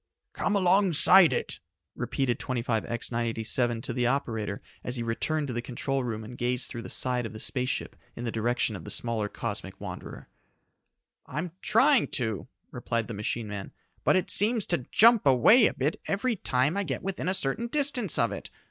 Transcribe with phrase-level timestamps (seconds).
[0.33, 1.59] "Come alongside it,"
[1.95, 6.71] repeated 25X 987 to the operator as he returned to the control room and gazed
[6.71, 10.27] through the side of the space ship in the direction of the smaller cosmic wanderer.
[11.27, 16.01] "I'm trying to," replied the machine man, "but it seems to jump away a bit
[16.07, 18.49] every time I get within a certain distance of it.